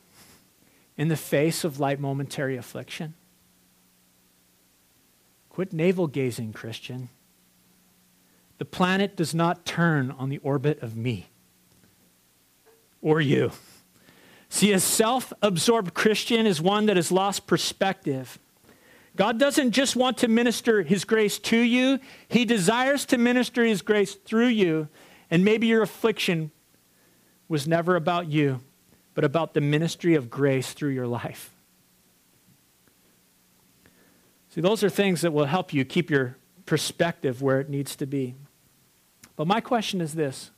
[1.01, 3.15] in the face of light momentary affliction?
[5.49, 7.09] Quit navel gazing, Christian.
[8.59, 11.31] The planet does not turn on the orbit of me
[13.01, 13.51] or you.
[14.51, 18.39] See, a self absorbed Christian is one that has lost perspective.
[19.17, 23.81] God doesn't just want to minister his grace to you, he desires to minister his
[23.81, 24.89] grace through you.
[25.31, 26.51] And maybe your affliction
[27.49, 28.61] was never about you,
[29.21, 31.51] but about the ministry of grace through your life.
[34.49, 38.07] See, those are things that will help you keep your perspective where it needs to
[38.07, 38.35] be.
[39.37, 40.53] But my question is this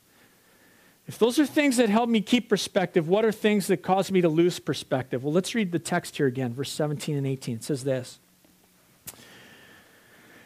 [1.07, 4.21] if those are things that help me keep perspective, what are things that cause me
[4.21, 5.25] to lose perspective?
[5.25, 7.55] Well, let's read the text here again, verse 17 and 18.
[7.55, 8.19] It says this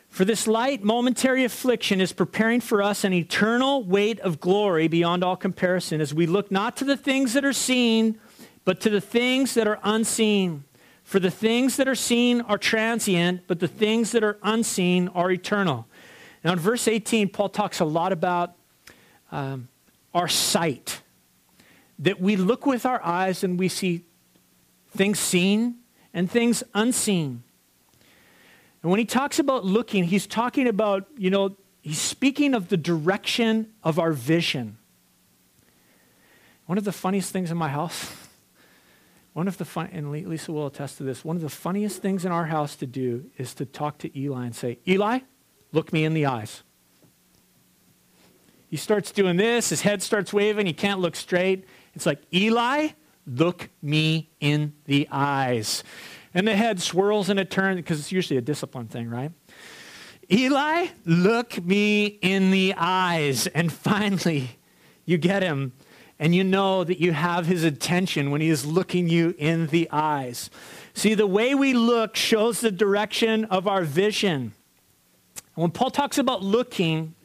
[0.10, 5.24] For this light, momentary affliction is preparing for us an eternal weight of glory beyond
[5.24, 8.20] all comparison as we look not to the things that are seen,
[8.66, 10.64] but to the things that are unseen.
[11.04, 15.32] For the things that are seen are transient, but the things that are unseen are
[15.32, 15.88] eternal.
[16.44, 18.54] Now, in verse 18, Paul talks a lot about.
[19.32, 19.68] Um,
[20.18, 21.04] our sight,
[22.00, 24.04] that we look with our eyes and we see
[24.90, 25.76] things seen
[26.12, 27.44] and things unseen.
[28.82, 32.78] And when he talks about looking, he's talking about, you know, he's speaking of the
[32.78, 34.78] direction of our vision.
[36.68, 38.14] One of the funniest things in my house,
[39.34, 42.26] one of the fun, and Lisa will attest to this, one of the funniest things
[42.26, 45.20] in our house to do is to talk to Eli and say, Eli,
[45.72, 46.64] look me in the eyes.
[48.70, 51.66] He starts doing this, his head starts waving, he can't look straight.
[51.96, 52.90] It's like, Eli,
[53.26, 55.84] look me in the eyes.
[56.38, 59.32] And the head swirls and it turns, because it's usually a discipline thing, right?
[60.32, 63.48] Eli, look me in the eyes.
[63.48, 64.60] And finally,
[65.04, 65.74] you get him,
[66.20, 69.90] and you know that you have his attention when he is looking you in the
[69.92, 70.52] eyes.
[70.94, 74.54] See, the way we look shows the direction of our vision.
[75.56, 77.16] When Paul talks about looking,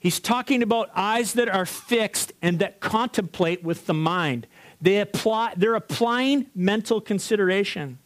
[0.00, 4.46] He's talking about eyes that are fixed and that contemplate with the mind.
[4.80, 7.98] They apply, they're applying mental consideration.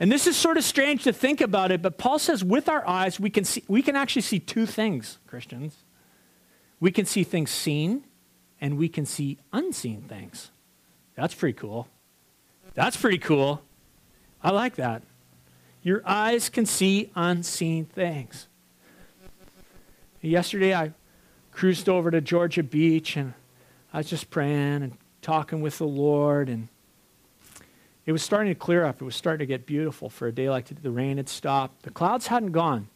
[0.00, 2.86] And this is sort of strange to think about it, but Paul says with our
[2.86, 5.76] eyes, we can, see, we can actually see two things, Christians.
[6.80, 8.04] We can see things seen,
[8.60, 10.50] and we can see unseen things.
[11.14, 11.88] That's pretty cool.
[12.74, 13.62] That's pretty cool.
[14.42, 15.02] I like that.
[15.82, 18.48] Your eyes can see unseen things.
[20.20, 20.92] Yesterday, I
[21.52, 23.34] cruised over to Georgia Beach and
[23.92, 26.68] I was just praying and talking with the Lord and
[28.06, 29.00] it was starting to clear up.
[29.00, 30.80] It was starting to get beautiful for a day like today.
[30.82, 31.82] The rain had stopped.
[31.82, 32.88] The clouds hadn't gone,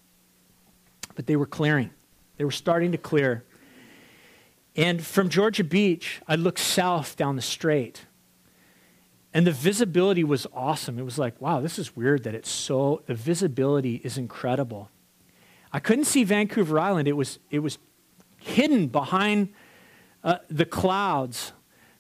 [1.15, 1.91] but they were clearing.
[2.37, 3.45] They were starting to clear.
[4.77, 8.07] And from Georgia Beach, I looked south down the strait.
[9.35, 10.99] And the visibility was awesome.
[10.99, 14.91] It was like, wow, this is weird that it's so, the visibility is incredible.
[15.73, 17.09] I couldn't see Vancouver Island.
[17.09, 17.79] It was, it was
[18.39, 19.53] hidden behind
[20.25, 21.53] uh, the clouds.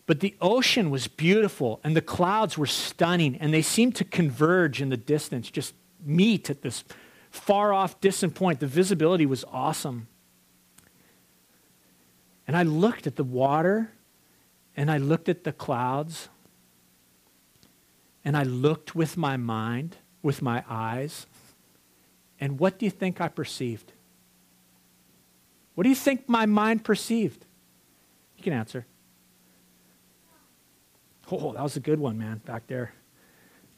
[0.08, 4.80] But the ocean was beautiful and the clouds were stunning and they seemed to converge
[4.80, 6.82] in the distance, just meet at this
[7.30, 8.60] far off, distant point.
[8.60, 10.08] The visibility was awesome.
[12.46, 13.92] And I looked at the water
[14.74, 16.30] and I looked at the clouds
[18.24, 21.26] and I looked with my mind, with my eyes.
[22.40, 23.92] And what do you think I perceived?
[25.74, 27.44] What do you think my mind perceived?
[28.38, 28.86] You can answer.
[31.30, 32.92] Oh, that was a good one, man, back there.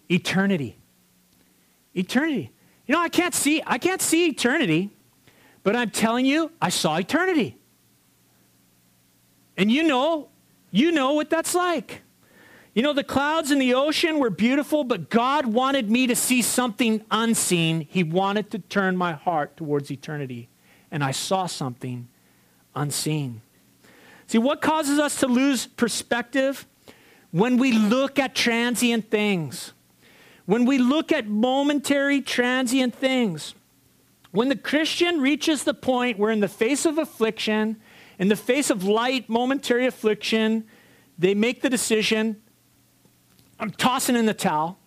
[0.08, 0.76] Eternity.
[1.94, 2.52] Eternity.
[2.86, 4.90] You know, I can't see, I can't see eternity,
[5.62, 7.56] but I'm telling you, I saw eternity.
[9.56, 10.28] And you know,
[10.70, 12.02] you know what that's like.
[12.74, 16.40] You know, the clouds and the ocean were beautiful, but God wanted me to see
[16.40, 17.86] something unseen.
[17.90, 20.48] He wanted to turn my heart towards eternity
[20.90, 22.08] and I saw something
[22.74, 23.42] unseen.
[24.26, 26.66] See, what causes us to lose perspective?
[27.30, 29.72] When we look at transient things,
[30.46, 33.54] when we look at momentary, transient things.
[34.32, 37.76] When the Christian reaches the point where, in the face of affliction,
[38.18, 40.64] in the face of light, momentary affliction,
[41.18, 42.40] they make the decision
[43.60, 44.78] I'm tossing in the towel.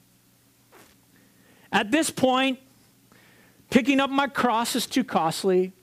[1.71, 2.59] At this point,
[3.69, 5.73] picking up my cross is too costly.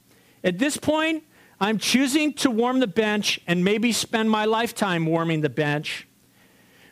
[0.43, 1.23] At this point,
[1.61, 6.07] I'm choosing to warm the bench and maybe spend my lifetime warming the bench.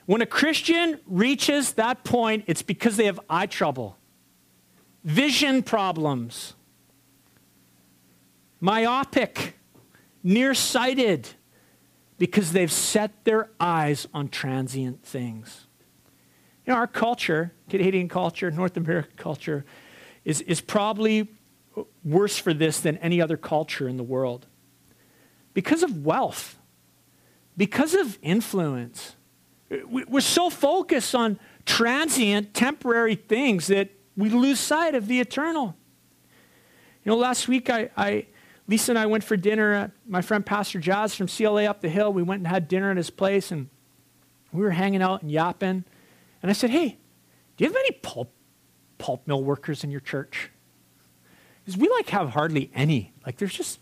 [0.09, 3.99] When a Christian reaches that point, it's because they have eye trouble,
[5.05, 6.55] vision problems,
[8.59, 9.59] myopic,
[10.23, 11.29] nearsighted,
[12.17, 15.67] because they've set their eyes on transient things.
[16.65, 19.67] You know, our culture, Canadian culture, North American culture,
[20.25, 21.29] is, is probably
[22.03, 24.47] worse for this than any other culture in the world.
[25.53, 26.59] Because of wealth,
[27.59, 29.17] because of influence.
[29.71, 35.77] We're so focused on transient, temporary things that we lose sight of the eternal.
[37.05, 38.27] You know, last week I, I
[38.67, 41.89] Lisa and I went for dinner at my friend Pastor Jazz from CLA up the
[41.89, 42.13] hill.
[42.13, 43.69] We went and had dinner at his place and
[44.53, 45.85] we were hanging out and yapping.
[46.43, 46.99] And I said, Hey,
[47.57, 48.33] do you have any pulp,
[48.99, 50.51] pulp mill workers in your church?
[51.65, 53.13] Because we like have hardly any.
[53.25, 53.81] Like there's just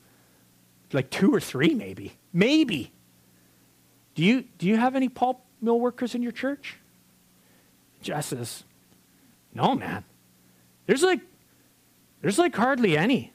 [0.93, 2.17] like two or three maybe.
[2.33, 2.93] Maybe.
[4.15, 6.77] Do you, do you have any pulp mill workers in your church?
[8.03, 8.65] Jess says,
[9.55, 10.05] No, man.
[10.87, 11.21] There's like
[12.23, 13.33] there's like hardly any.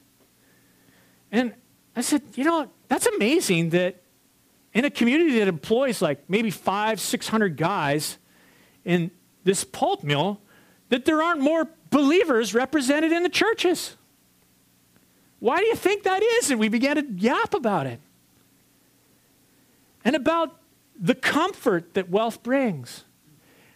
[1.30, 1.54] And
[1.96, 4.02] I said, you know, that's amazing that
[4.74, 8.18] in a community that employs like maybe five, 600 guys,
[8.84, 9.10] in
[9.44, 10.40] this pulp mill
[10.88, 13.96] that there aren't more believers represented in the churches.
[15.38, 16.50] Why do you think that is?
[16.50, 18.00] And we began to yap about it.
[20.04, 20.56] And about
[21.02, 23.04] the comfort that wealth brings,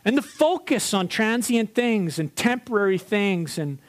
[0.04, 3.80] and the focus on transient things and temporary things, and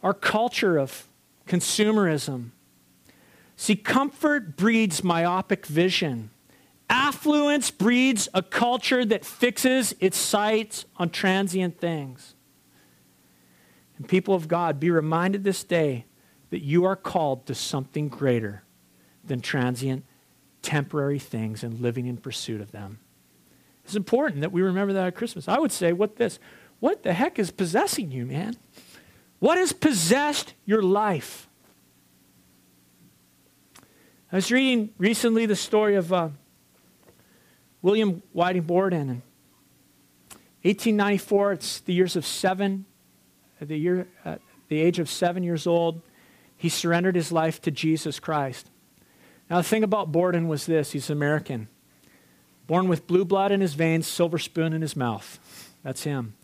[0.00, 1.08] our culture of
[1.48, 2.50] consumerism.
[3.56, 6.30] See, comfort breeds myopic vision.
[6.88, 12.36] Affluence breeds a culture that fixes its sights on transient things.
[13.96, 16.04] And people of God, be reminded this day
[16.50, 18.62] that you are called to something greater
[19.24, 20.04] than transient,
[20.64, 22.98] temporary things and living in pursuit of them.
[23.84, 25.46] It's important that we remember that at Christmas.
[25.46, 26.38] I would say, what this?
[26.80, 28.56] What the heck is possessing you, man?
[29.38, 31.48] What has possessed your life?
[34.32, 36.30] I was reading recently the story of uh,
[37.82, 39.10] William Whiting Borden.
[39.10, 39.22] In
[40.62, 42.86] 1894, it's the years of seven,
[43.60, 44.36] the year, uh,
[44.68, 46.00] the age of seven years old.
[46.56, 48.70] He surrendered his life to Jesus Christ.
[49.50, 51.68] Now, the thing about Borden was this he's American.
[52.66, 55.38] Born with blue blood in his veins, silver spoon in his mouth.
[55.82, 56.34] That's him.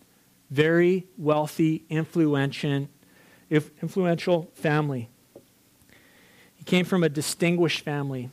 [0.50, 2.88] Very wealthy, influential,
[3.50, 5.08] influential family.
[6.56, 8.28] He came from a distinguished family.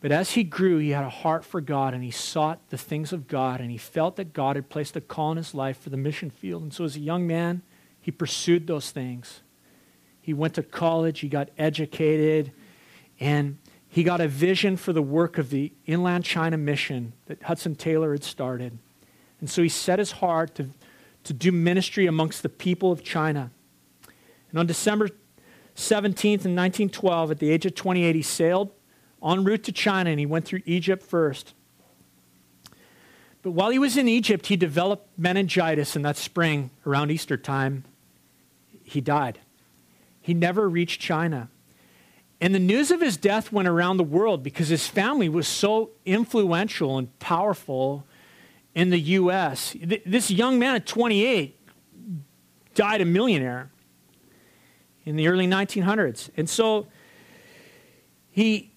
[0.00, 3.12] But as he grew, he had a heart for God and he sought the things
[3.12, 5.90] of God and he felt that God had placed a call in his life for
[5.90, 6.62] the mission field.
[6.62, 7.60] And so as a young man,
[8.00, 9.42] he pursued those things.
[10.22, 12.52] He went to college, he got educated,
[13.18, 13.58] and
[13.92, 18.12] he got a vision for the work of the Inland China Mission that Hudson Taylor
[18.12, 18.78] had started.
[19.40, 20.70] And so he set his heart to,
[21.24, 23.50] to do ministry amongst the people of China.
[24.50, 25.08] And on December
[25.74, 28.70] 17th in 1912, at the age of 28, he sailed
[29.24, 31.52] en route to China and he went through Egypt first.
[33.42, 37.84] But while he was in Egypt, he developed meningitis in that spring around Easter time.
[38.84, 39.40] He died.
[40.20, 41.48] He never reached China.
[42.40, 45.90] And the news of his death went around the world because his family was so
[46.06, 48.06] influential and powerful
[48.74, 49.76] in the U.S.
[50.06, 51.58] This young man at 28
[52.74, 53.70] died a millionaire
[55.04, 56.30] in the early 1900s.
[56.36, 56.86] And so
[58.30, 58.72] he,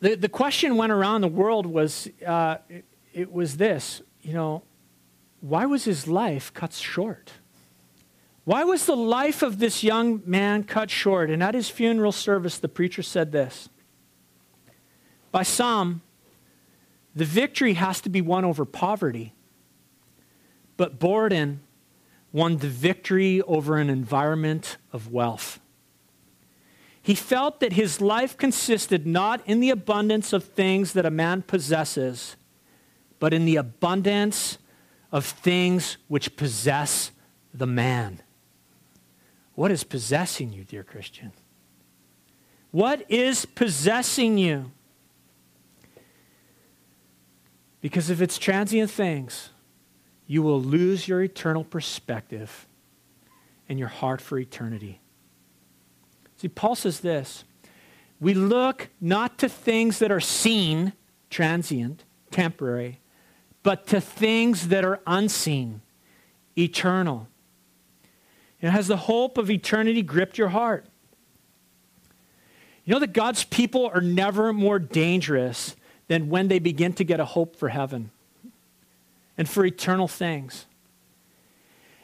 [0.00, 4.64] the, the question went around the world was, uh, it, it was this, you know,
[5.40, 7.32] why was his life cut short?
[8.48, 11.28] Why was the life of this young man cut short?
[11.28, 13.68] And at his funeral service, the preacher said this
[15.30, 16.00] By some,
[17.14, 19.34] the victory has to be won over poverty.
[20.78, 21.60] But Borden
[22.32, 25.60] won the victory over an environment of wealth.
[27.02, 31.42] He felt that his life consisted not in the abundance of things that a man
[31.42, 32.36] possesses,
[33.18, 34.56] but in the abundance
[35.12, 37.10] of things which possess
[37.52, 38.22] the man.
[39.58, 41.32] What is possessing you, dear Christian?
[42.70, 44.70] What is possessing you?
[47.80, 49.50] Because if it's transient things,
[50.28, 52.68] you will lose your eternal perspective
[53.68, 55.00] and your heart for eternity.
[56.36, 57.42] See, Paul says this
[58.20, 60.92] We look not to things that are seen,
[61.30, 63.00] transient, temporary,
[63.64, 65.80] but to things that are unseen,
[66.56, 67.26] eternal.
[68.60, 70.84] Has the hope of eternity gripped your heart?
[72.84, 75.76] You know that God's people are never more dangerous
[76.08, 78.10] than when they begin to get a hope for heaven
[79.36, 80.66] and for eternal things.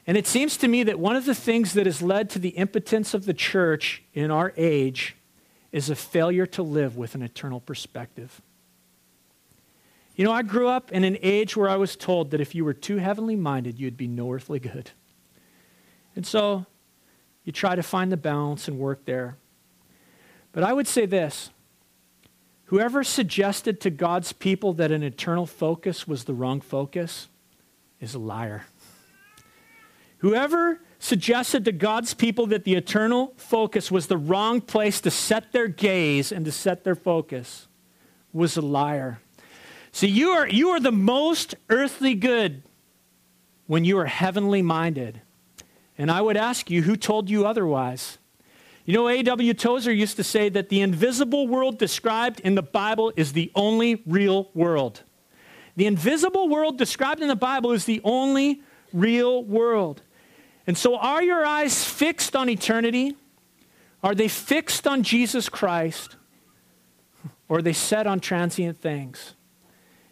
[0.07, 2.51] And it seems to me that one of the things that has led to the
[2.51, 5.17] impotence of the church in our age
[5.73, 8.41] is a failure to live with an eternal perspective.
[10.15, 12.65] You know, I grew up in an age where I was told that if you
[12.65, 14.91] were too heavenly minded, you'd be no earthly good.
[16.17, 16.67] And so
[17.45, 19.37] you try to find the balance and work there.
[20.53, 21.51] But I would say this
[22.67, 27.29] whoever suggested to God's people that an eternal focus was the wrong focus
[28.01, 28.65] is a liar.
[30.19, 35.53] Whoever suggested to God's people that the eternal focus was the wrong place to set
[35.53, 37.69] their gaze and to set their focus
[38.33, 39.21] was a liar.
[39.93, 42.63] See, you are, you are the most earthly good
[43.67, 45.21] when you are heavenly minded.
[45.97, 48.19] And I would ask you, who told you otherwise?
[48.85, 49.55] You know, A.W.
[49.55, 54.03] Tozer used to say that the invisible world described in the Bible is the only
[54.07, 55.03] real world.
[55.77, 60.03] The invisible world described in the Bible is the only real world.
[60.67, 63.17] And so, are your eyes fixed on eternity?
[64.03, 66.17] Are they fixed on Jesus Christ?
[67.49, 69.35] Or are they set on transient things?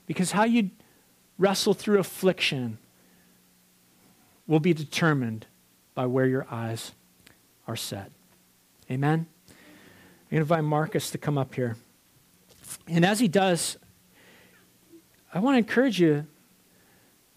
[0.06, 0.70] Because how you
[1.38, 2.78] wrestle through affliction
[4.46, 5.46] will be determined
[5.94, 6.92] by where your eyes
[7.66, 8.10] are set.
[8.90, 9.26] Amen?
[9.48, 9.54] I'm
[10.30, 11.76] going to invite Marcus to come up here.
[12.88, 13.76] And as he does,
[15.32, 16.26] I want to encourage you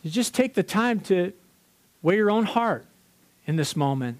[0.03, 1.33] to just take the time to
[2.01, 2.85] weigh your own heart
[3.45, 4.17] in this moment.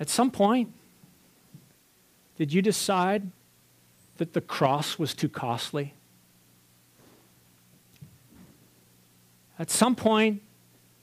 [0.00, 0.72] At some point,
[2.36, 3.30] did you decide
[4.18, 5.94] that the cross was too costly?
[9.58, 10.42] At some point,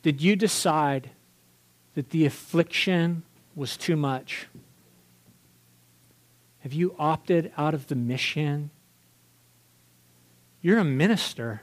[0.02, 1.10] did you decide
[1.96, 3.24] that the affliction
[3.56, 4.48] was too much?
[6.60, 8.70] Have you opted out of the mission?
[10.62, 11.62] You're a minister.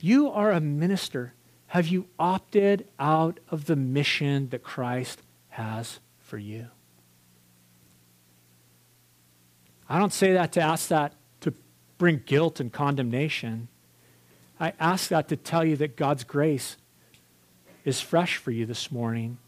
[0.00, 1.34] You are a minister.
[1.68, 6.68] Have you opted out of the mission that Christ has for you?
[9.88, 11.52] I don't say that to ask that to
[11.98, 13.68] bring guilt and condemnation.
[14.62, 16.76] I ask that to tell you that God's grace
[17.84, 19.38] is fresh for you this morning.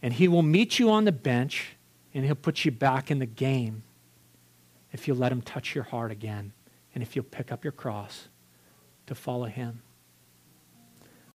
[0.00, 1.76] And He will meet you on the bench
[2.14, 3.82] and He'll put you back in the game
[4.92, 6.54] if you let Him touch your heart again
[6.94, 8.28] and if you'll pick up your cross
[9.06, 9.82] to follow Him.